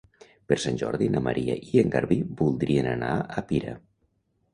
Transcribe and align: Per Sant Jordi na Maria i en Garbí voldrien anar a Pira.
Per 0.51 0.55
Sant 0.61 0.77
Jordi 0.81 1.09
na 1.15 1.19
Maria 1.25 1.57
i 1.73 1.81
en 1.81 1.93
Garbí 1.97 2.17
voldrien 2.39 2.89
anar 2.95 3.11
a 3.19 3.45
Pira. 3.53 3.75